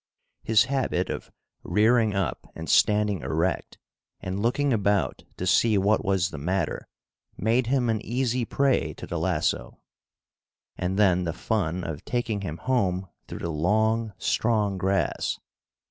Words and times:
His 0.41 0.63
habit 0.63 1.11
of 1.11 1.29
rearing 1.63 2.15
up 2.15 2.47
and 2.55 2.67
standing 2.67 3.21
erect 3.21 3.77
and 4.19 4.39
looking 4.41 4.73
about 4.73 5.25
to 5.37 5.45
see 5.45 5.77
what 5.77 6.03
was 6.03 6.31
the 6.31 6.39
matter 6.39 6.87
made 7.37 7.67
him 7.67 7.87
an 7.87 8.03
easy 8.03 8.43
prey 8.43 8.95
to 8.95 9.05
the 9.05 9.19
lasso. 9.19 9.79
And 10.75 10.97
then 10.97 11.23
the 11.23 11.33
fun 11.33 11.83
of 11.83 12.03
taking 12.03 12.41
him 12.41 12.57
home 12.57 13.09
through 13.27 13.37
the 13.41 13.51
long, 13.51 14.13
strong 14.17 14.79
grass! 14.79 15.39